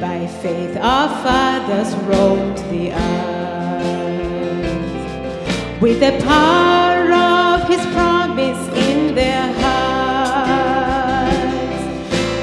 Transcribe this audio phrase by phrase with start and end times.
[0.00, 3.90] By faith our fathers roamed the earth
[5.82, 10.40] with the power of his promise in their hearts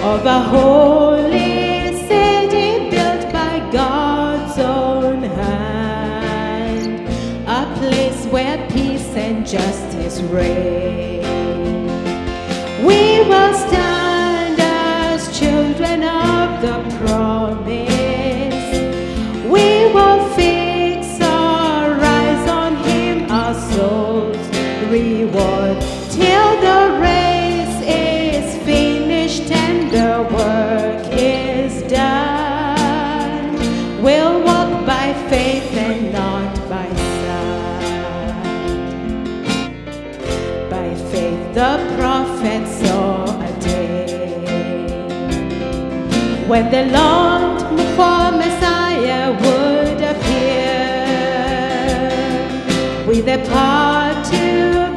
[0.04, 7.08] of a holy city built by God's own hand,
[7.48, 11.24] a place where peace and justice reign.
[12.86, 13.47] We will
[42.48, 44.38] prophets saw a day
[46.48, 47.60] when the longed
[47.98, 50.78] for Messiah would appear
[53.06, 54.44] with a power to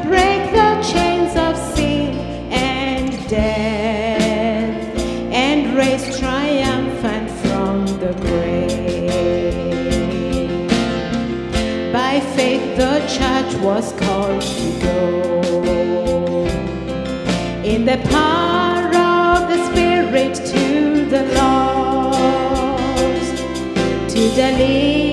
[0.09, 2.15] break the chains of sin
[2.53, 4.99] and death
[5.33, 9.11] and raise triumphant from the grave.
[11.93, 15.40] By faith, the church was called to go
[17.91, 23.37] the power of the Spirit to the lost,
[24.15, 25.10] to deliver captives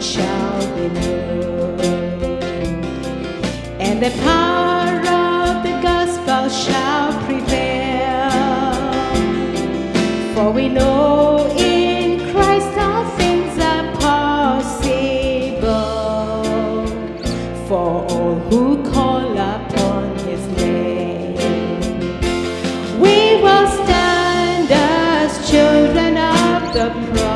[0.00, 1.80] shall be known.
[3.80, 8.30] And the power of the gospel shall prevail.
[10.34, 15.26] For we know in Christ all things are possible
[17.68, 21.34] for all who call upon his name.
[23.00, 27.35] We will stand as children of the promise.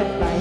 [0.00, 0.39] life by